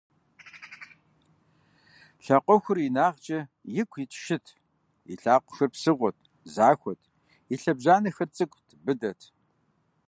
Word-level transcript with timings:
Лъакъуэхур 2.23 2.77
инагъкӀэ 2.87 3.39
ику 3.81 3.97
ит 4.03 4.11
шыт: 4.23 4.45
и 5.11 5.13
лъакъуэхэр 5.21 5.69
псыгъуэт, 5.73 6.17
захуэт, 6.53 7.01
и 7.53 7.55
лъэбжьанэхэр 7.61 8.29
цӀыкӀут, 8.35 8.67
быдэт. 8.85 9.19